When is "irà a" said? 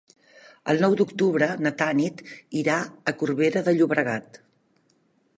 2.61-3.13